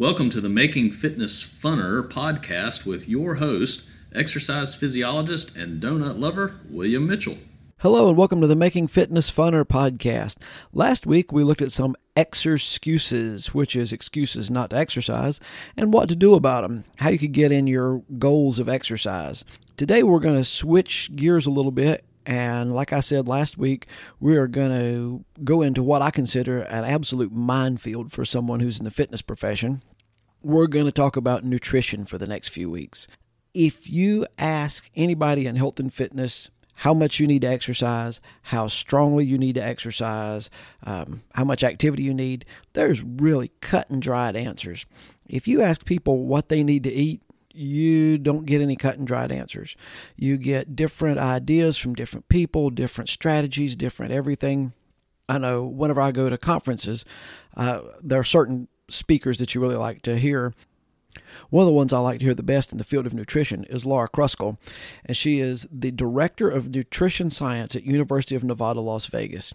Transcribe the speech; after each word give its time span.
Welcome 0.00 0.30
to 0.30 0.40
the 0.40 0.48
Making 0.48 0.92
Fitness 0.92 1.44
Funner 1.44 2.02
podcast 2.02 2.86
with 2.86 3.06
your 3.06 3.34
host, 3.34 3.86
exercise 4.14 4.74
physiologist 4.74 5.54
and 5.54 5.78
donut 5.78 6.18
lover, 6.18 6.54
William 6.70 7.06
Mitchell. 7.06 7.36
Hello, 7.80 8.08
and 8.08 8.16
welcome 8.16 8.40
to 8.40 8.46
the 8.46 8.56
Making 8.56 8.88
Fitness 8.88 9.30
Funner 9.30 9.62
podcast. 9.62 10.38
Last 10.72 11.04
week, 11.04 11.32
we 11.32 11.44
looked 11.44 11.60
at 11.60 11.70
some 11.70 11.96
excuses, 12.16 13.52
which 13.52 13.76
is 13.76 13.92
excuses 13.92 14.50
not 14.50 14.70
to 14.70 14.76
exercise, 14.76 15.38
and 15.76 15.92
what 15.92 16.08
to 16.08 16.16
do 16.16 16.34
about 16.34 16.62
them, 16.62 16.84
how 16.96 17.10
you 17.10 17.18
could 17.18 17.32
get 17.32 17.52
in 17.52 17.66
your 17.66 18.02
goals 18.18 18.58
of 18.58 18.70
exercise. 18.70 19.44
Today, 19.76 20.02
we're 20.02 20.18
going 20.18 20.38
to 20.38 20.44
switch 20.44 21.14
gears 21.14 21.44
a 21.44 21.50
little 21.50 21.72
bit 21.72 22.06
and 22.26 22.74
like 22.74 22.92
I 22.92 23.00
said 23.00 23.26
last 23.26 23.56
week, 23.56 23.86
we 24.20 24.36
are 24.36 24.46
going 24.46 24.70
to 24.70 25.24
go 25.42 25.62
into 25.62 25.82
what 25.82 26.02
I 26.02 26.10
consider 26.10 26.60
an 26.60 26.84
absolute 26.84 27.32
minefield 27.32 28.12
for 28.12 28.26
someone 28.26 28.60
who's 28.60 28.78
in 28.78 28.84
the 28.84 28.90
fitness 28.90 29.22
profession 29.22 29.82
we're 30.42 30.66
going 30.66 30.86
to 30.86 30.92
talk 30.92 31.16
about 31.16 31.44
nutrition 31.44 32.04
for 32.04 32.18
the 32.18 32.26
next 32.26 32.48
few 32.48 32.70
weeks. 32.70 33.06
If 33.52 33.88
you 33.88 34.26
ask 34.38 34.90
anybody 34.94 35.46
in 35.46 35.56
health 35.56 35.80
and 35.80 35.92
fitness 35.92 36.50
how 36.76 36.94
much 36.94 37.20
you 37.20 37.26
need 37.26 37.42
to 37.42 37.48
exercise, 37.48 38.22
how 38.42 38.66
strongly 38.66 39.26
you 39.26 39.36
need 39.36 39.54
to 39.54 39.62
exercise, 39.62 40.48
um, 40.84 41.22
how 41.34 41.44
much 41.44 41.62
activity 41.62 42.04
you 42.04 42.14
need, 42.14 42.46
there's 42.72 43.02
really 43.02 43.50
cut 43.60 43.90
and 43.90 44.00
dried 44.00 44.34
answers. 44.34 44.86
If 45.28 45.46
you 45.46 45.60
ask 45.60 45.84
people 45.84 46.24
what 46.26 46.48
they 46.48 46.62
need 46.62 46.84
to 46.84 46.92
eat, 46.92 47.22
you 47.52 48.16
don't 48.16 48.46
get 48.46 48.62
any 48.62 48.76
cut 48.76 48.96
and 48.96 49.06
dried 49.06 49.30
answers. 49.30 49.76
You 50.16 50.38
get 50.38 50.74
different 50.74 51.18
ideas 51.18 51.76
from 51.76 51.94
different 51.94 52.28
people, 52.28 52.70
different 52.70 53.10
strategies, 53.10 53.76
different 53.76 54.12
everything. 54.12 54.72
I 55.28 55.36
know 55.36 55.64
whenever 55.64 56.00
I 56.00 56.12
go 56.12 56.30
to 56.30 56.38
conferences, 56.38 57.04
uh, 57.56 57.82
there 58.02 58.20
are 58.20 58.24
certain 58.24 58.68
speakers 58.92 59.38
that 59.38 59.54
you 59.54 59.60
really 59.60 59.76
like 59.76 60.02
to 60.02 60.18
hear. 60.18 60.54
One 61.50 61.62
of 61.62 61.66
the 61.66 61.72
ones 61.72 61.92
I 61.92 61.98
like 61.98 62.20
to 62.20 62.24
hear 62.24 62.34
the 62.34 62.42
best 62.42 62.72
in 62.72 62.78
the 62.78 62.84
field 62.84 63.06
of 63.06 63.14
nutrition 63.14 63.64
is 63.64 63.84
Laura 63.84 64.08
Kruskall, 64.08 64.58
and 65.04 65.16
she 65.16 65.40
is 65.40 65.66
the 65.72 65.90
director 65.90 66.48
of 66.48 66.72
nutrition 66.72 67.30
science 67.30 67.74
at 67.74 67.82
University 67.82 68.36
of 68.36 68.44
Nevada, 68.44 68.80
Las 68.80 69.06
Vegas. 69.06 69.52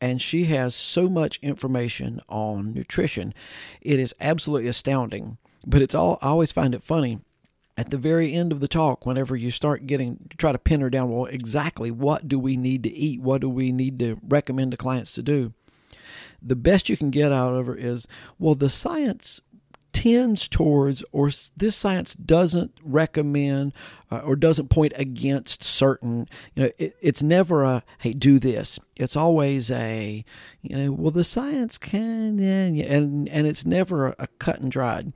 And 0.00 0.20
she 0.20 0.44
has 0.46 0.74
so 0.74 1.08
much 1.08 1.38
information 1.42 2.20
on 2.28 2.72
nutrition. 2.72 3.32
It 3.80 3.98
is 3.98 4.14
absolutely 4.20 4.68
astounding. 4.68 5.38
But 5.66 5.82
it's 5.82 5.94
all 5.94 6.18
I 6.20 6.28
always 6.28 6.52
find 6.52 6.74
it 6.74 6.82
funny 6.82 7.20
at 7.76 7.90
the 7.90 7.98
very 7.98 8.32
end 8.32 8.52
of 8.52 8.60
the 8.60 8.68
talk, 8.68 9.04
whenever 9.04 9.34
you 9.34 9.50
start 9.50 9.86
getting 9.86 10.30
try 10.38 10.52
to 10.52 10.58
pin 10.58 10.80
her 10.80 10.90
down, 10.90 11.10
well, 11.10 11.26
exactly 11.26 11.90
what 11.90 12.28
do 12.28 12.38
we 12.38 12.56
need 12.56 12.82
to 12.84 12.92
eat? 12.92 13.20
What 13.20 13.40
do 13.40 13.48
we 13.48 13.72
need 13.72 13.98
to 13.98 14.18
recommend 14.26 14.70
to 14.70 14.76
clients 14.76 15.12
to 15.14 15.22
do? 15.22 15.52
The 16.44 16.56
best 16.56 16.88
you 16.88 16.96
can 16.96 17.10
get 17.10 17.32
out 17.32 17.54
of 17.54 17.66
her 17.66 17.74
is 17.74 18.06
well, 18.38 18.54
the 18.54 18.70
science 18.70 19.40
tends 19.94 20.48
towards, 20.48 21.02
or 21.12 21.30
this 21.56 21.76
science 21.76 22.14
doesn't 22.16 22.72
recommend 22.82 23.72
uh, 24.10 24.18
or 24.18 24.36
doesn't 24.36 24.68
point 24.68 24.92
against 24.96 25.62
certain, 25.62 26.26
you 26.54 26.64
know, 26.64 26.70
it, 26.76 26.96
it's 27.00 27.22
never 27.22 27.62
a, 27.62 27.82
hey, 28.00 28.12
do 28.12 28.38
this. 28.38 28.78
It's 28.96 29.16
always 29.16 29.70
a, 29.70 30.24
you 30.62 30.76
know, 30.76 30.92
well, 30.92 31.12
the 31.12 31.24
science 31.24 31.78
can, 31.78 32.38
yeah, 32.38 32.84
and, 32.84 33.28
and 33.28 33.46
it's 33.46 33.64
never 33.64 34.08
a, 34.08 34.14
a 34.18 34.26
cut 34.38 34.60
and 34.60 34.70
dried. 34.70 35.12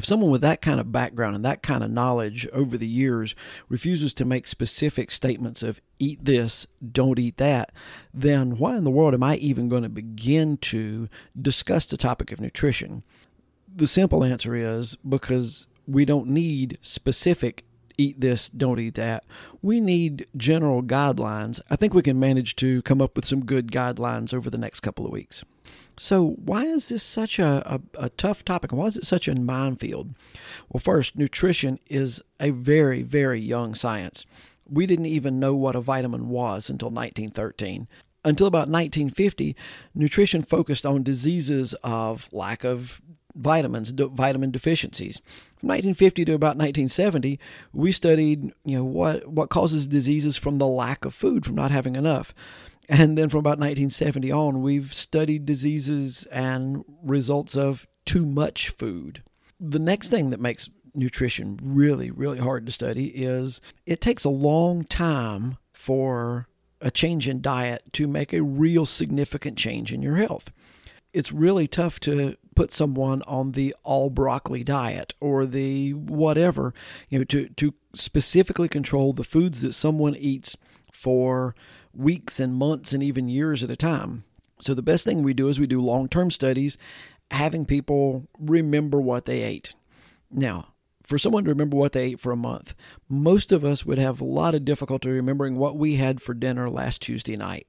If 0.00 0.06
someone 0.06 0.30
with 0.30 0.40
that 0.40 0.62
kind 0.62 0.80
of 0.80 0.90
background 0.90 1.36
and 1.36 1.44
that 1.44 1.62
kind 1.62 1.84
of 1.84 1.90
knowledge 1.90 2.48
over 2.54 2.78
the 2.78 2.88
years 2.88 3.36
refuses 3.68 4.14
to 4.14 4.24
make 4.24 4.46
specific 4.46 5.10
statements 5.10 5.62
of 5.62 5.78
eat 5.98 6.24
this, 6.24 6.66
don't 6.90 7.18
eat 7.18 7.36
that, 7.36 7.70
then 8.14 8.56
why 8.56 8.78
in 8.78 8.84
the 8.84 8.90
world 8.90 9.12
am 9.12 9.22
I 9.22 9.36
even 9.36 9.68
going 9.68 9.82
to 9.82 9.90
begin 9.90 10.56
to 10.56 11.10
discuss 11.38 11.84
the 11.84 11.98
topic 11.98 12.32
of 12.32 12.40
nutrition? 12.40 13.02
The 13.70 13.86
simple 13.86 14.24
answer 14.24 14.54
is 14.54 14.96
because 15.06 15.66
we 15.86 16.06
don't 16.06 16.28
need 16.28 16.78
specific 16.80 17.66
eat 17.98 18.22
this, 18.22 18.48
don't 18.48 18.80
eat 18.80 18.94
that. 18.94 19.24
We 19.60 19.80
need 19.80 20.26
general 20.34 20.82
guidelines. 20.82 21.60
I 21.68 21.76
think 21.76 21.92
we 21.92 22.00
can 22.00 22.18
manage 22.18 22.56
to 22.56 22.80
come 22.82 23.02
up 23.02 23.16
with 23.16 23.26
some 23.26 23.44
good 23.44 23.70
guidelines 23.70 24.32
over 24.32 24.48
the 24.48 24.56
next 24.56 24.80
couple 24.80 25.04
of 25.04 25.12
weeks. 25.12 25.44
So, 26.02 26.28
why 26.42 26.64
is 26.64 26.88
this 26.88 27.02
such 27.02 27.38
a, 27.38 27.62
a, 27.74 28.04
a, 28.06 28.08
tough 28.08 28.42
topic? 28.42 28.72
Why 28.72 28.86
is 28.86 28.96
it 28.96 29.04
such 29.04 29.28
a 29.28 29.34
minefield? 29.34 30.14
Well, 30.70 30.80
first, 30.80 31.14
nutrition 31.14 31.78
is 31.90 32.22
a 32.40 32.52
very, 32.52 33.02
very 33.02 33.38
young 33.38 33.74
science. 33.74 34.24
We 34.66 34.86
didn't 34.86 35.06
even 35.06 35.38
know 35.38 35.54
what 35.54 35.76
a 35.76 35.82
vitamin 35.82 36.30
was 36.30 36.70
until 36.70 36.88
1913. 36.88 37.86
Until 38.24 38.46
about 38.46 38.70
1950, 38.70 39.54
nutrition 39.94 40.40
focused 40.40 40.86
on 40.86 41.02
diseases 41.02 41.74
of 41.84 42.30
lack 42.32 42.64
of 42.64 43.02
vitamins, 43.34 43.90
vitamin 43.90 44.50
deficiencies. 44.50 45.18
From 45.58 45.68
1950 45.68 46.24
to 46.24 46.32
about 46.32 46.56
1970, 46.56 47.38
we 47.74 47.92
studied, 47.92 48.54
you 48.64 48.78
know, 48.78 48.84
what 48.84 49.26
what 49.26 49.50
causes 49.50 49.86
diseases 49.86 50.38
from 50.38 50.56
the 50.56 50.66
lack 50.66 51.04
of 51.04 51.12
food, 51.12 51.44
from 51.44 51.56
not 51.56 51.70
having 51.70 51.94
enough. 51.94 52.34
And 52.90 53.16
then 53.16 53.28
from 53.28 53.38
about 53.38 53.60
1970 53.60 54.32
on, 54.32 54.62
we've 54.62 54.92
studied 54.92 55.46
diseases 55.46 56.26
and 56.32 56.84
results 57.04 57.56
of 57.56 57.86
too 58.04 58.26
much 58.26 58.68
food. 58.68 59.22
The 59.60 59.78
next 59.78 60.10
thing 60.10 60.30
that 60.30 60.40
makes 60.40 60.68
nutrition 60.92 61.56
really, 61.62 62.10
really 62.10 62.38
hard 62.38 62.66
to 62.66 62.72
study 62.72 63.06
is 63.06 63.60
it 63.86 64.00
takes 64.00 64.24
a 64.24 64.28
long 64.28 64.82
time 64.82 65.56
for 65.72 66.48
a 66.80 66.90
change 66.90 67.28
in 67.28 67.40
diet 67.40 67.84
to 67.92 68.08
make 68.08 68.32
a 68.32 68.42
real 68.42 68.86
significant 68.86 69.56
change 69.56 69.92
in 69.92 70.02
your 70.02 70.16
health. 70.16 70.50
It's 71.12 71.32
really 71.32 71.68
tough 71.68 72.00
to 72.00 72.36
put 72.56 72.72
someone 72.72 73.22
on 73.22 73.52
the 73.52 73.72
all 73.84 74.10
broccoli 74.10 74.64
diet 74.64 75.14
or 75.20 75.46
the 75.46 75.94
whatever, 75.94 76.74
you 77.08 77.20
know, 77.20 77.24
to, 77.26 77.50
to 77.50 77.72
specifically 77.94 78.68
control 78.68 79.12
the 79.12 79.22
foods 79.22 79.62
that 79.62 79.74
someone 79.74 80.16
eats 80.16 80.56
for 80.92 81.54
weeks 81.94 82.40
and 82.40 82.54
months 82.54 82.92
and 82.92 83.02
even 83.02 83.28
years 83.28 83.62
at 83.62 83.70
a 83.70 83.76
time. 83.76 84.24
So 84.60 84.74
the 84.74 84.82
best 84.82 85.04
thing 85.04 85.22
we 85.22 85.34
do 85.34 85.48
is 85.48 85.58
we 85.58 85.66
do 85.66 85.80
long 85.80 86.08
term 86.08 86.30
studies, 86.30 86.76
having 87.30 87.64
people 87.64 88.28
remember 88.38 89.00
what 89.00 89.24
they 89.24 89.42
ate. 89.42 89.74
Now, 90.30 90.74
for 91.02 91.18
someone 91.18 91.44
to 91.44 91.50
remember 91.50 91.76
what 91.76 91.92
they 91.92 92.04
ate 92.04 92.20
for 92.20 92.30
a 92.30 92.36
month, 92.36 92.74
most 93.08 93.50
of 93.50 93.64
us 93.64 93.84
would 93.84 93.98
have 93.98 94.20
a 94.20 94.24
lot 94.24 94.54
of 94.54 94.64
difficulty 94.64 95.08
remembering 95.08 95.56
what 95.56 95.76
we 95.76 95.96
had 95.96 96.22
for 96.22 96.34
dinner 96.34 96.70
last 96.70 97.02
Tuesday 97.02 97.36
night, 97.36 97.66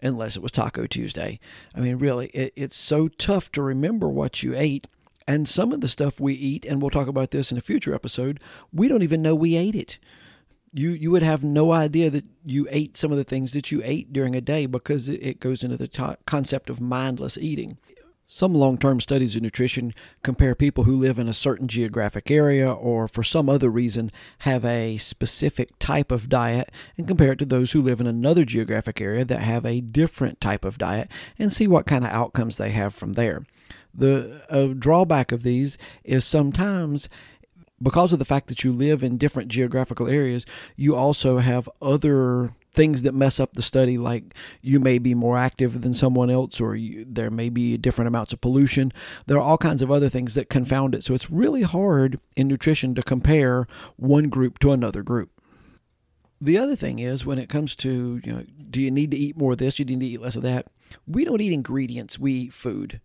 unless 0.00 0.36
it 0.36 0.42
was 0.42 0.52
Taco 0.52 0.86
Tuesday. 0.86 1.38
I 1.74 1.80
mean, 1.80 1.96
really, 1.96 2.28
it, 2.28 2.52
it's 2.56 2.76
so 2.76 3.08
tough 3.08 3.52
to 3.52 3.62
remember 3.62 4.08
what 4.08 4.42
you 4.42 4.54
ate. 4.56 4.86
And 5.26 5.46
some 5.46 5.72
of 5.72 5.82
the 5.82 5.88
stuff 5.88 6.18
we 6.18 6.32
eat, 6.32 6.64
and 6.64 6.80
we'll 6.80 6.88
talk 6.88 7.08
about 7.08 7.32
this 7.32 7.52
in 7.52 7.58
a 7.58 7.60
future 7.60 7.92
episode, 7.92 8.40
we 8.72 8.88
don't 8.88 9.02
even 9.02 9.20
know 9.20 9.34
we 9.34 9.56
ate 9.56 9.74
it 9.74 9.98
you 10.72 10.90
you 10.90 11.10
would 11.10 11.22
have 11.22 11.42
no 11.42 11.72
idea 11.72 12.10
that 12.10 12.24
you 12.44 12.66
ate 12.70 12.96
some 12.96 13.10
of 13.10 13.18
the 13.18 13.24
things 13.24 13.52
that 13.52 13.70
you 13.70 13.80
ate 13.84 14.12
during 14.12 14.34
a 14.34 14.40
day 14.40 14.66
because 14.66 15.08
it 15.08 15.40
goes 15.40 15.62
into 15.62 15.76
the 15.76 16.16
concept 16.26 16.70
of 16.70 16.80
mindless 16.80 17.38
eating. 17.38 17.78
Some 18.30 18.54
long 18.54 18.76
term 18.76 19.00
studies 19.00 19.36
of 19.36 19.42
nutrition 19.42 19.94
compare 20.22 20.54
people 20.54 20.84
who 20.84 20.94
live 20.94 21.18
in 21.18 21.28
a 21.28 21.32
certain 21.32 21.66
geographic 21.66 22.30
area 22.30 22.70
or 22.70 23.08
for 23.08 23.24
some 23.24 23.48
other 23.48 23.70
reason 23.70 24.12
have 24.40 24.66
a 24.66 24.98
specific 24.98 25.70
type 25.78 26.12
of 26.12 26.28
diet 26.28 26.70
and 26.98 27.08
compare 27.08 27.32
it 27.32 27.38
to 27.38 27.46
those 27.46 27.72
who 27.72 27.80
live 27.80 28.02
in 28.02 28.06
another 28.06 28.44
geographic 28.44 29.00
area 29.00 29.24
that 29.24 29.40
have 29.40 29.64
a 29.64 29.80
different 29.80 30.42
type 30.42 30.66
of 30.66 30.76
diet 30.76 31.10
and 31.38 31.50
see 31.50 31.66
what 31.66 31.86
kind 31.86 32.04
of 32.04 32.10
outcomes 32.10 32.58
they 32.58 32.70
have 32.70 32.94
from 32.94 33.14
there. 33.14 33.46
The 33.94 34.76
drawback 34.78 35.32
of 35.32 35.42
these 35.42 35.78
is 36.04 36.24
sometimes 36.24 37.08
because 37.80 38.12
of 38.12 38.18
the 38.18 38.24
fact 38.24 38.48
that 38.48 38.64
you 38.64 38.72
live 38.72 39.02
in 39.02 39.18
different 39.18 39.48
geographical 39.48 40.08
areas, 40.08 40.44
you 40.76 40.94
also 40.94 41.38
have 41.38 41.68
other 41.80 42.50
things 42.72 43.02
that 43.02 43.14
mess 43.14 43.40
up 43.40 43.54
the 43.54 43.62
study, 43.62 43.98
like 43.98 44.34
you 44.62 44.78
may 44.78 44.98
be 44.98 45.14
more 45.14 45.38
active 45.38 45.80
than 45.80 45.94
someone 45.94 46.30
else, 46.30 46.60
or 46.60 46.76
you, 46.76 47.04
there 47.08 47.30
may 47.30 47.48
be 47.48 47.76
different 47.76 48.08
amounts 48.08 48.32
of 48.32 48.40
pollution. 48.40 48.92
There 49.26 49.36
are 49.36 49.42
all 49.42 49.58
kinds 49.58 49.82
of 49.82 49.90
other 49.90 50.08
things 50.08 50.34
that 50.34 50.48
confound 50.48 50.94
it. 50.94 51.02
So 51.02 51.14
it's 51.14 51.30
really 51.30 51.62
hard 51.62 52.20
in 52.36 52.48
nutrition 52.48 52.94
to 52.94 53.02
compare 53.02 53.66
one 53.96 54.28
group 54.28 54.58
to 54.60 54.72
another 54.72 55.02
group. 55.02 55.30
The 56.40 56.58
other 56.58 56.76
thing 56.76 57.00
is 57.00 57.26
when 57.26 57.38
it 57.38 57.48
comes 57.48 57.74
to, 57.76 58.20
you 58.22 58.32
know, 58.32 58.44
do 58.70 58.80
you 58.80 58.90
need 58.90 59.10
to 59.10 59.16
eat 59.16 59.36
more 59.36 59.52
of 59.52 59.58
this? 59.58 59.74
Do 59.76 59.82
you 59.82 59.86
need 59.86 60.00
to 60.00 60.12
eat 60.12 60.20
less 60.20 60.36
of 60.36 60.42
that? 60.42 60.68
We 61.06 61.24
don't 61.24 61.40
eat 61.40 61.52
ingredients, 61.52 62.18
we 62.18 62.32
eat 62.32 62.52
food. 62.52 63.00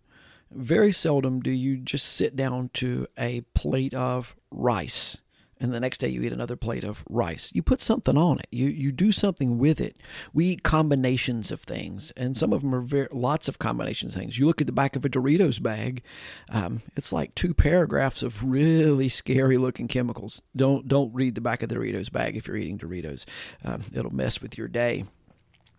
Very 0.52 0.92
seldom 0.92 1.40
do 1.40 1.50
you 1.50 1.78
just 1.78 2.06
sit 2.06 2.36
down 2.36 2.70
to 2.74 3.08
a 3.18 3.40
plate 3.54 3.92
of 3.92 4.36
rice 4.54 5.18
and 5.60 5.72
the 5.72 5.80
next 5.80 5.98
day 5.98 6.08
you 6.08 6.22
eat 6.22 6.32
another 6.32 6.56
plate 6.56 6.84
of 6.84 7.04
rice. 7.08 7.50
You 7.54 7.62
put 7.62 7.80
something 7.80 8.16
on 8.16 8.38
it. 8.38 8.46
You 8.50 8.66
you 8.66 8.92
do 8.92 9.12
something 9.12 9.58
with 9.58 9.80
it. 9.80 9.96
We 10.32 10.46
eat 10.46 10.62
combinations 10.62 11.50
of 11.50 11.60
things, 11.60 12.12
and 12.16 12.36
some 12.36 12.52
of 12.52 12.62
them 12.62 12.74
are 12.74 12.80
very 12.80 13.08
lots 13.12 13.48
of 13.48 13.58
combinations 13.58 14.14
of 14.14 14.20
things. 14.20 14.38
You 14.38 14.46
look 14.46 14.60
at 14.60 14.66
the 14.66 14.72
back 14.72 14.96
of 14.96 15.04
a 15.04 15.08
Doritos 15.08 15.62
bag, 15.62 16.02
um, 16.50 16.82
it's 16.96 17.12
like 17.12 17.34
two 17.34 17.54
paragraphs 17.54 18.22
of 18.22 18.44
really 18.44 19.08
scary 19.08 19.56
looking 19.56 19.88
chemicals. 19.88 20.42
Don't 20.54 20.88
don't 20.88 21.14
read 21.14 21.34
the 21.34 21.40
back 21.40 21.62
of 21.62 21.68
the 21.68 21.76
Doritos 21.76 22.12
bag 22.12 22.36
if 22.36 22.46
you're 22.46 22.56
eating 22.56 22.78
Doritos. 22.78 23.24
Um, 23.64 23.82
it'll 23.94 24.14
mess 24.14 24.42
with 24.42 24.58
your 24.58 24.68
day. 24.68 25.04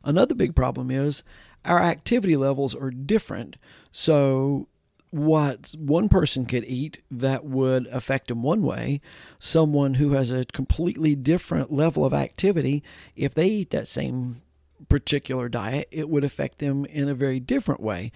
Another 0.03 0.35
big 0.35 0.55
problem 0.55 0.89
is 0.89 1.23
our 1.65 1.81
activity 1.81 2.37
levels 2.37 2.75
are 2.75 2.91
different. 2.91 3.57
So 3.91 4.67
what 5.11 5.73
one 5.77 6.09
person 6.09 6.45
could 6.45 6.65
eat 6.65 7.01
that 7.09 7.45
would 7.45 7.87
affect 7.87 8.27
them 8.27 8.43
one 8.43 8.61
way, 8.61 9.01
someone 9.39 9.95
who 9.95 10.11
has 10.11 10.31
a 10.31 10.45
completely 10.45 11.15
different 11.15 11.71
level 11.71 12.05
of 12.05 12.13
activity, 12.13 12.83
if 13.15 13.33
they 13.33 13.47
eat 13.47 13.69
that 13.69 13.87
same 13.87 14.41
particular 14.89 15.47
diet, 15.49 15.87
it 15.91 16.09
would 16.09 16.23
affect 16.23 16.59
them 16.59 16.85
in 16.85 17.07
a 17.07 17.15
very 17.15 17.39
different 17.39 17.81
way. 17.81 18.11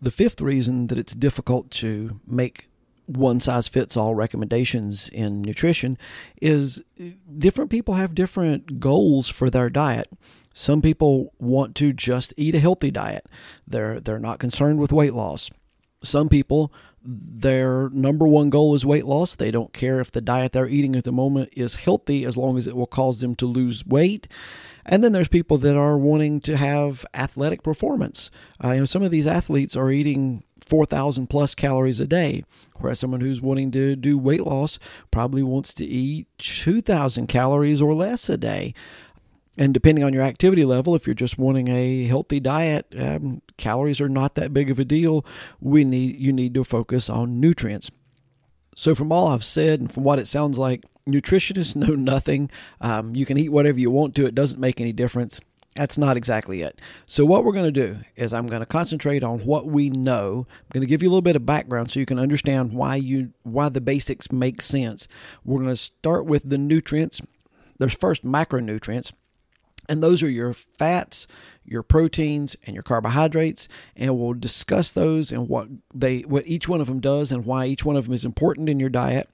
The 0.00 0.10
fifth 0.10 0.40
reason 0.40 0.88
that 0.88 0.98
it's 0.98 1.14
difficult 1.14 1.70
to 1.72 2.20
make 2.26 2.68
one 3.06 3.40
size 3.40 3.68
fits 3.68 3.96
all 3.96 4.14
recommendations 4.14 5.08
in 5.10 5.42
nutrition 5.42 5.98
is 6.40 6.82
uh, 7.00 7.04
different 7.36 7.70
people 7.70 7.94
have 7.94 8.14
different 8.14 8.80
goals 8.80 9.28
for 9.28 9.50
their 9.50 9.68
diet. 9.68 10.10
Some 10.54 10.80
people 10.80 11.32
want 11.38 11.74
to 11.76 11.92
just 11.92 12.32
eat 12.36 12.54
a 12.54 12.60
healthy 12.60 12.90
diet. 12.90 13.26
They're 13.66 14.00
they're 14.00 14.18
not 14.18 14.38
concerned 14.38 14.78
with 14.78 14.92
weight 14.92 15.12
loss. 15.12 15.50
Some 16.04 16.28
people 16.28 16.72
their 17.04 17.90
number 17.90 18.26
one 18.26 18.48
goal 18.48 18.74
is 18.74 18.86
weight 18.86 19.04
loss. 19.04 19.34
They 19.34 19.50
don't 19.50 19.72
care 19.72 20.00
if 20.00 20.10
the 20.10 20.22
diet 20.22 20.52
they're 20.52 20.68
eating 20.68 20.96
at 20.96 21.04
the 21.04 21.12
moment 21.12 21.50
is 21.54 21.74
healthy 21.76 22.24
as 22.24 22.36
long 22.36 22.56
as 22.56 22.66
it 22.66 22.76
will 22.76 22.86
cause 22.86 23.20
them 23.20 23.34
to 23.36 23.46
lose 23.46 23.84
weight. 23.84 24.26
And 24.86 25.04
then 25.04 25.12
there's 25.12 25.28
people 25.28 25.58
that 25.58 25.76
are 25.76 25.98
wanting 25.98 26.40
to 26.42 26.56
have 26.56 27.04
athletic 27.14 27.62
performance. 27.62 28.30
Uh, 28.62 28.72
you 28.72 28.80
know, 28.80 28.84
some 28.84 29.02
of 29.02 29.10
these 29.10 29.26
athletes 29.26 29.76
are 29.76 29.90
eating 29.90 30.44
4,000 30.60 31.26
plus 31.26 31.54
calories 31.54 32.00
a 32.00 32.06
day, 32.06 32.42
whereas 32.78 33.00
someone 33.00 33.20
who's 33.20 33.40
wanting 33.40 33.70
to 33.72 33.96
do 33.96 34.18
weight 34.18 34.46
loss 34.46 34.78
probably 35.10 35.42
wants 35.42 35.74
to 35.74 35.84
eat 35.84 36.26
2,000 36.38 37.26
calories 37.26 37.80
or 37.80 37.94
less 37.94 38.28
a 38.28 38.36
day. 38.36 38.74
And 39.56 39.72
depending 39.72 40.02
on 40.02 40.12
your 40.12 40.22
activity 40.22 40.64
level, 40.64 40.94
if 40.94 41.06
you're 41.06 41.14
just 41.14 41.38
wanting 41.38 41.68
a 41.68 42.04
healthy 42.04 42.40
diet, 42.40 42.92
um, 42.98 43.40
calories 43.56 44.00
are 44.00 44.08
not 44.08 44.34
that 44.34 44.52
big 44.52 44.70
of 44.70 44.78
a 44.78 44.84
deal. 44.84 45.24
We 45.60 45.84
need 45.84 46.18
you 46.18 46.32
need 46.32 46.54
to 46.54 46.64
focus 46.64 47.08
on 47.08 47.40
nutrients. 47.40 47.90
So, 48.74 48.94
from 48.94 49.12
all 49.12 49.28
I've 49.28 49.44
said 49.44 49.80
and 49.80 49.92
from 49.92 50.02
what 50.02 50.18
it 50.18 50.26
sounds 50.26 50.58
like, 50.58 50.84
nutritionists 51.06 51.76
know 51.76 51.94
nothing. 51.94 52.50
Um, 52.80 53.14
you 53.14 53.24
can 53.24 53.38
eat 53.38 53.50
whatever 53.50 53.78
you 53.78 53.90
want 53.90 54.14
to; 54.16 54.26
it 54.26 54.34
doesn't 54.34 54.60
make 54.60 54.80
any 54.80 54.92
difference. 54.92 55.40
That's 55.76 55.98
not 55.98 56.16
exactly 56.16 56.62
it. 56.62 56.80
So, 57.06 57.24
what 57.24 57.44
we're 57.44 57.52
going 57.52 57.72
to 57.72 57.86
do 57.86 58.00
is 58.16 58.32
I'm 58.32 58.48
going 58.48 58.60
to 58.60 58.66
concentrate 58.66 59.22
on 59.22 59.40
what 59.40 59.66
we 59.66 59.90
know. 59.90 60.46
I'm 60.48 60.66
going 60.70 60.82
to 60.82 60.88
give 60.88 61.02
you 61.02 61.08
a 61.08 61.10
little 61.10 61.22
bit 61.22 61.36
of 61.36 61.46
background 61.46 61.90
so 61.90 62.00
you 62.00 62.06
can 62.06 62.18
understand 62.18 62.72
why 62.72 62.96
you 62.96 63.32
why 63.42 63.68
the 63.68 63.80
basics 63.80 64.32
make 64.32 64.62
sense. 64.62 65.06
We're 65.44 65.58
going 65.58 65.70
to 65.70 65.76
start 65.76 66.26
with 66.26 66.48
the 66.48 66.58
nutrients. 66.58 67.20
There's 67.78 67.94
first 67.94 68.24
macronutrients. 68.24 69.12
And 69.88 70.02
those 70.02 70.22
are 70.22 70.28
your 70.28 70.54
fats, 70.54 71.26
your 71.64 71.82
proteins, 71.82 72.56
and 72.64 72.74
your 72.74 72.82
carbohydrates. 72.82 73.68
And 73.96 74.18
we'll 74.18 74.34
discuss 74.34 74.92
those 74.92 75.30
and 75.30 75.48
what 75.48 75.68
they 75.94 76.20
what 76.20 76.46
each 76.46 76.68
one 76.68 76.80
of 76.80 76.86
them 76.86 77.00
does 77.00 77.30
and 77.32 77.44
why 77.44 77.66
each 77.66 77.84
one 77.84 77.96
of 77.96 78.04
them 78.04 78.14
is 78.14 78.24
important 78.24 78.68
in 78.68 78.80
your 78.80 78.90
diet. 78.90 79.28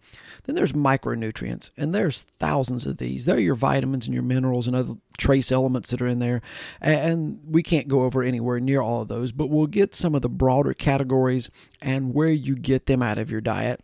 Then 0.44 0.56
there's 0.56 0.73
micronutrients, 0.73 1.70
and 1.76 1.94
there's 1.94 2.23
thousands 2.23 2.87
of 2.87 2.97
these. 2.97 3.25
They're 3.25 3.38
your 3.38 3.55
vitamins 3.55 4.06
and 4.06 4.14
your 4.14 4.23
minerals 4.23 4.67
and 4.67 4.75
other 4.75 4.94
trace 5.19 5.52
elements 5.52 5.91
that 5.91 6.00
are 6.00 6.06
in 6.06 6.19
there. 6.19 6.41
And 6.81 7.41
we 7.47 7.62
can't 7.62 7.88
go 7.88 8.02
over 8.02 8.23
anywhere 8.23 8.58
near 8.58 8.81
all 8.81 9.02
of 9.02 9.08
those, 9.08 9.32
but 9.32 9.50
we'll 9.50 9.67
get 9.67 9.94
some 9.94 10.14
of 10.14 10.23
the 10.23 10.29
broader 10.29 10.73
categories 10.73 11.50
and 11.81 12.14
where 12.14 12.29
you 12.29 12.56
get 12.56 12.87
them 12.87 13.02
out 13.02 13.19
of 13.19 13.31
your 13.31 13.43
diet. 13.43 13.81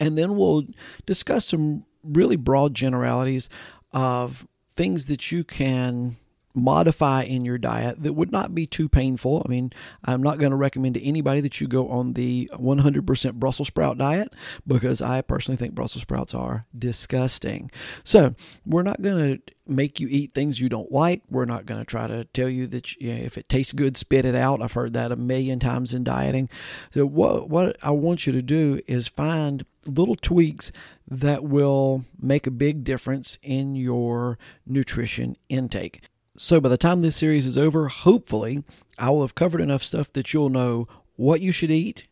And 0.00 0.18
then 0.18 0.36
we'll 0.36 0.64
discuss 1.06 1.46
some 1.46 1.84
really 2.02 2.36
broad 2.36 2.74
generalities 2.74 3.48
of 3.92 4.46
things 4.80 5.04
that 5.04 5.30
you 5.30 5.44
can 5.44 6.16
modify 6.54 7.22
in 7.22 7.44
your 7.44 7.58
diet 7.58 8.02
that 8.02 8.14
would 8.14 8.32
not 8.32 8.54
be 8.54 8.64
too 8.66 8.88
painful. 8.88 9.42
I 9.44 9.48
mean, 9.50 9.74
I'm 10.02 10.22
not 10.22 10.38
going 10.38 10.52
to 10.52 10.56
recommend 10.56 10.94
to 10.94 11.04
anybody 11.04 11.42
that 11.42 11.60
you 11.60 11.68
go 11.68 11.90
on 11.90 12.14
the 12.14 12.48
100% 12.54 13.34
Brussels 13.34 13.68
sprout 13.68 13.98
diet 13.98 14.32
because 14.66 15.02
I 15.02 15.20
personally 15.20 15.58
think 15.58 15.74
Brussels 15.74 16.00
sprouts 16.00 16.32
are 16.32 16.64
disgusting. 16.76 17.70
So, 18.04 18.34
we're 18.64 18.82
not 18.82 19.02
going 19.02 19.36
to 19.36 19.42
make 19.66 20.00
you 20.00 20.08
eat 20.10 20.32
things 20.32 20.62
you 20.62 20.70
don't 20.70 20.90
like. 20.90 21.24
We're 21.28 21.44
not 21.44 21.66
going 21.66 21.82
to 21.82 21.86
try 21.86 22.06
to 22.06 22.24
tell 22.24 22.48
you 22.48 22.66
that 22.68 22.96
you 22.96 23.14
know, 23.14 23.20
if 23.20 23.36
it 23.36 23.50
tastes 23.50 23.74
good, 23.74 23.98
spit 23.98 24.24
it 24.24 24.34
out. 24.34 24.62
I've 24.62 24.72
heard 24.72 24.94
that 24.94 25.12
a 25.12 25.16
million 25.16 25.60
times 25.60 25.92
in 25.92 26.04
dieting. 26.04 26.48
So, 26.90 27.04
what, 27.04 27.50
what 27.50 27.76
I 27.82 27.90
want 27.90 28.26
you 28.26 28.32
to 28.32 28.40
do 28.40 28.80
is 28.86 29.08
find 29.08 29.66
little 29.86 30.16
tweaks 30.16 30.72
that 31.08 31.44
will 31.44 32.04
make 32.20 32.46
a 32.46 32.52
big 32.52 32.84
difference 32.84 33.38
in 33.42 33.74
your 33.74 34.38
nutrition 34.66 35.36
intake. 35.48 36.02
So 36.36 36.60
by 36.60 36.68
the 36.68 36.78
time 36.78 37.02
this 37.02 37.16
series 37.16 37.46
is 37.46 37.58
over, 37.58 37.88
hopefully 37.88 38.64
I 38.98 39.10
will 39.10 39.22
have 39.22 39.34
covered 39.34 39.60
enough 39.60 39.82
stuff 39.82 40.12
that 40.12 40.32
you'll 40.32 40.48
know 40.48 40.88
what 41.16 41.40
you 41.40 41.52
should 41.52 41.70
eat, 41.70 42.06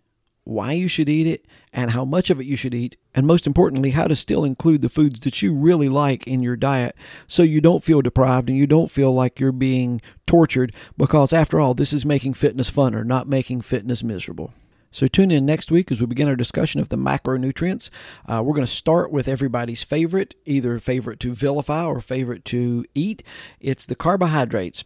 why 0.45 0.73
you 0.73 0.89
should 0.89 1.09
eat 1.09 1.27
it, 1.27 1.47
and 1.73 1.93
how 1.93 2.05
much 2.05 2.31
of 2.31 2.41
it 2.41 2.47
you 2.47 2.57
should 2.57 2.75
eat, 2.75 2.97
and 3.15 3.27
most 3.27 3.47
importantly, 3.47 3.91
how 3.91 4.07
to 4.07 4.17
still 4.17 4.45
include 4.45 4.83
the 4.83 4.89
foods 4.89 5.21
that 5.21 5.41
you 5.43 5.55
really 5.55 5.89
like 5.89 6.27
in 6.27 6.43
your 6.43 6.57
diet 6.57 6.97
so 7.27 7.43
you 7.43 7.61
don't 7.61 7.85
feel 7.85 8.03
deprived 8.03 8.49
and 8.49 8.59
you 8.59 8.67
don't 8.67 8.91
feel 8.91 9.13
like 9.13 9.39
you're 9.39 9.53
being 9.53 10.01
tortured 10.27 10.73
because, 10.97 11.33
after 11.33 11.61
all, 11.61 11.75
this 11.75 11.93
is 11.93 12.05
making 12.05 12.35
fitness 12.35 12.71
funner, 12.71 13.05
not 13.05 13.29
making 13.29 13.61
fitness 13.61 14.03
miserable. 14.03 14.53
So 14.91 15.07
tune 15.07 15.31
in 15.31 15.45
next 15.45 15.71
week 15.71 15.93
as 15.93 16.01
we 16.01 16.07
begin 16.07 16.29
our 16.29 16.37
discussion 16.37 16.81
of 16.81 16.89
the 16.89 16.97
macronutrients. 16.97 17.91
Uh, 18.27 18.43
we're 18.45 18.55
going 18.55 18.67
to 18.67 18.73
start 18.73 19.13
with 19.13 19.29
everybody's 19.29 19.83
favorite, 19.83 20.35
either 20.47 20.79
favorite 20.79 21.21
to 21.21 21.33
vilify 21.33 21.85
or 21.85 22.01
favorite 22.01 22.45
to 22.47 22.85
eat. 22.95 23.23
It's 23.61 23.87
the 23.87 23.95
carbohydrates 23.95 24.85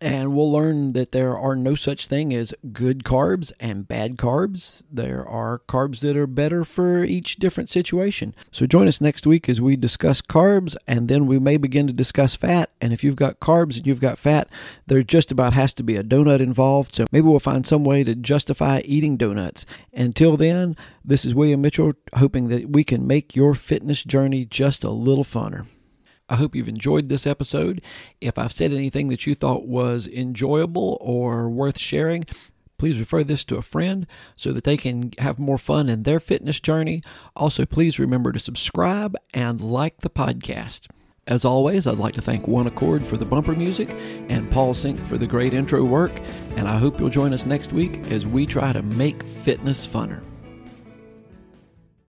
and 0.00 0.34
we'll 0.34 0.50
learn 0.50 0.94
that 0.94 1.12
there 1.12 1.36
are 1.36 1.54
no 1.54 1.74
such 1.74 2.06
thing 2.06 2.32
as 2.32 2.54
good 2.72 3.04
carbs 3.04 3.52
and 3.60 3.86
bad 3.86 4.16
carbs. 4.16 4.82
There 4.90 5.26
are 5.28 5.60
carbs 5.68 6.00
that 6.00 6.16
are 6.16 6.26
better 6.26 6.64
for 6.64 7.04
each 7.04 7.36
different 7.36 7.68
situation. 7.68 8.34
So 8.50 8.66
join 8.66 8.88
us 8.88 9.00
next 9.00 9.26
week 9.26 9.48
as 9.48 9.60
we 9.60 9.76
discuss 9.76 10.22
carbs 10.22 10.74
and 10.86 11.08
then 11.08 11.26
we 11.26 11.38
may 11.38 11.58
begin 11.58 11.86
to 11.86 11.92
discuss 11.92 12.34
fat. 12.34 12.70
And 12.80 12.94
if 12.94 13.04
you've 13.04 13.16
got 13.16 13.40
carbs 13.40 13.76
and 13.76 13.86
you've 13.86 14.00
got 14.00 14.18
fat, 14.18 14.48
there 14.86 15.02
just 15.02 15.30
about 15.30 15.52
has 15.52 15.74
to 15.74 15.82
be 15.82 15.96
a 15.96 16.04
donut 16.04 16.40
involved. 16.40 16.94
So 16.94 17.04
maybe 17.12 17.26
we'll 17.26 17.38
find 17.38 17.66
some 17.66 17.84
way 17.84 18.02
to 18.04 18.14
justify 18.14 18.80
eating 18.84 19.18
donuts. 19.18 19.66
Until 19.92 20.38
then, 20.38 20.76
this 21.04 21.26
is 21.26 21.34
William 21.34 21.60
Mitchell 21.60 21.92
hoping 22.14 22.48
that 22.48 22.70
we 22.70 22.84
can 22.84 23.06
make 23.06 23.36
your 23.36 23.54
fitness 23.54 24.02
journey 24.02 24.46
just 24.46 24.82
a 24.82 24.90
little 24.90 25.24
funner. 25.24 25.66
I 26.30 26.36
hope 26.36 26.54
you've 26.54 26.68
enjoyed 26.68 27.08
this 27.08 27.26
episode. 27.26 27.82
If 28.20 28.38
I've 28.38 28.52
said 28.52 28.72
anything 28.72 29.08
that 29.08 29.26
you 29.26 29.34
thought 29.34 29.66
was 29.66 30.06
enjoyable 30.06 30.96
or 31.00 31.50
worth 31.50 31.78
sharing, 31.78 32.24
please 32.78 33.00
refer 33.00 33.24
this 33.24 33.44
to 33.46 33.56
a 33.56 33.62
friend 33.62 34.06
so 34.36 34.52
that 34.52 34.64
they 34.64 34.76
can 34.76 35.12
have 35.18 35.40
more 35.40 35.58
fun 35.58 35.88
in 35.88 36.04
their 36.04 36.20
fitness 36.20 36.60
journey. 36.60 37.02
Also, 37.34 37.66
please 37.66 37.98
remember 37.98 38.30
to 38.30 38.38
subscribe 38.38 39.16
and 39.34 39.60
like 39.60 39.98
the 39.98 40.08
podcast. 40.08 40.86
As 41.26 41.44
always, 41.44 41.86
I'd 41.86 41.98
like 41.98 42.14
to 42.14 42.22
thank 42.22 42.48
One 42.48 42.66
Accord 42.66 43.04
for 43.04 43.16
the 43.16 43.26
bumper 43.26 43.52
music 43.52 43.90
and 44.28 44.50
Paul 44.50 44.72
Sink 44.72 44.98
for 45.08 45.18
the 45.18 45.26
great 45.26 45.52
intro 45.52 45.84
work, 45.84 46.12
and 46.56 46.66
I 46.66 46.78
hope 46.78 46.98
you'll 46.98 47.10
join 47.10 47.32
us 47.32 47.44
next 47.44 47.72
week 47.72 47.98
as 48.10 48.26
we 48.26 48.46
try 48.46 48.72
to 48.72 48.82
make 48.82 49.22
fitness 49.24 49.86
funner. 49.86 50.24